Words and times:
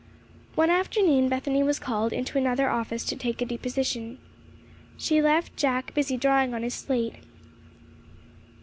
One 0.55 0.71
afternoon 0.71 1.29
Bethany 1.29 1.61
was 1.61 1.77
called 1.77 2.11
into 2.11 2.35
another 2.39 2.71
office 2.71 3.03
to 3.05 3.15
take 3.15 3.39
a 3.39 3.45
deposition. 3.45 4.17
She 4.97 5.21
left 5.21 5.55
Jack 5.55 5.93
busy 5.93 6.17
drawing 6.17 6.55
on 6.55 6.63
his 6.63 6.73
slate. 6.73 7.17